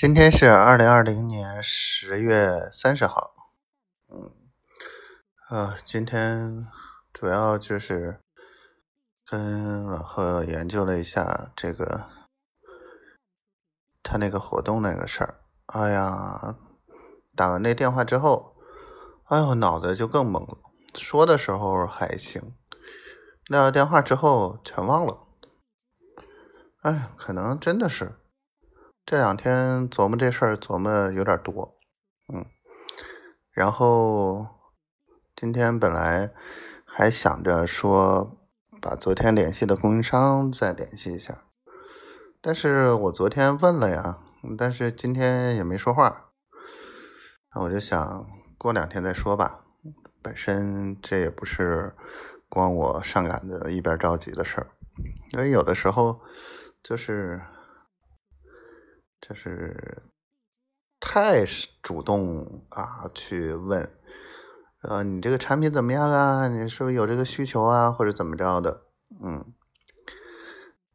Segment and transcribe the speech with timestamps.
[0.00, 3.34] 今天是二零二零年十月三十号，
[4.08, 4.32] 嗯，
[5.50, 6.66] 呃，今天
[7.12, 8.18] 主要就是
[9.26, 12.06] 跟老贺研究了一下这个
[14.02, 15.42] 他那个活动那个事儿。
[15.66, 16.56] 哎呀，
[17.36, 18.56] 打完那电话之后，
[19.24, 20.56] 哎呦，脑子就更懵了。
[20.94, 22.54] 说的时候还行，
[23.48, 25.26] 撂了电话之后全忘了。
[26.80, 28.16] 哎，可能真的是。
[29.10, 31.76] 这两天琢磨这事儿琢磨有点多，
[32.32, 32.46] 嗯，
[33.50, 34.46] 然后
[35.34, 36.30] 今天本来
[36.84, 38.38] 还想着说
[38.80, 41.42] 把昨天联系的供应商再联系一下，
[42.40, 44.20] 但是我昨天问了呀，
[44.56, 46.26] 但是今天也没说话，
[47.52, 49.64] 那我就想过两天再说吧。
[50.22, 51.96] 本身这也不是
[52.48, 54.68] 光我上赶着一边着急的事儿，
[55.32, 56.20] 因为有的时候
[56.80, 57.42] 就是。
[59.20, 60.02] 就是
[60.98, 61.44] 太
[61.82, 63.88] 主动啊，去问，
[64.82, 66.48] 呃，你这个产品怎么样啊？
[66.48, 67.90] 你是不是有这个需求啊？
[67.92, 68.86] 或者怎么着的？
[69.22, 69.52] 嗯，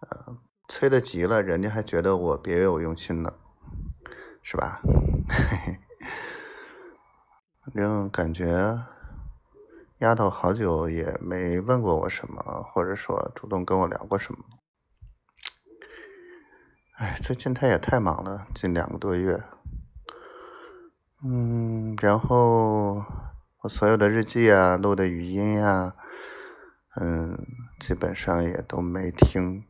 [0.00, 3.32] 呃，催的急了，人家还觉得我别有用心呢，
[4.42, 4.80] 是吧？
[7.64, 8.86] 反 正感觉
[9.98, 12.42] 丫头好久也没问过我什么，
[12.72, 14.44] 或者说主动跟我聊过什么。
[16.98, 19.40] 哎，最近他也太忙了，近两个多月。
[21.22, 23.04] 嗯，然后
[23.60, 25.94] 我所有的日记啊，录的语音呀，
[26.96, 27.38] 嗯，
[27.78, 29.64] 基本上也都没听。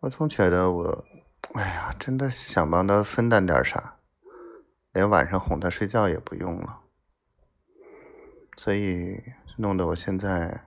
[0.00, 1.06] 我总觉得我，
[1.54, 3.96] 哎呀，真的想帮他分担点啥，
[4.92, 6.80] 连晚上哄他睡觉也不用了，
[8.58, 9.22] 所以
[9.56, 10.66] 弄得我现在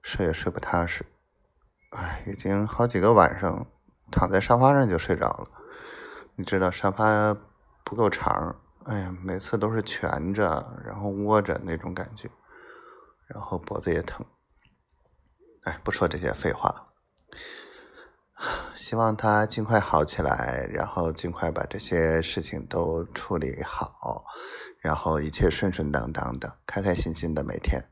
[0.00, 1.04] 睡也睡不踏实。
[1.94, 3.66] 哎，已经好几个晚上
[4.10, 5.46] 躺在沙发上就睡着了。
[6.34, 7.36] 你知道沙发
[7.84, 12.28] 不够长，哎呀，每次都是蜷着，然后窝着那种感觉，
[13.28, 14.26] 然后脖子也疼。
[15.62, 16.86] 哎，不说这些废话了。
[18.74, 24.24] 希望他尽快好起来，然后尽快把这些事情都处理好，
[24.80, 27.88] 然后一切顺顺当当的，开开心心的每天。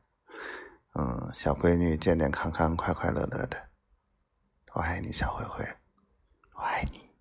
[0.99, 3.72] 嗯，小闺女健健康康、快快乐乐的。
[4.73, 5.63] 我爱你，小灰灰，
[6.55, 7.12] 我爱你。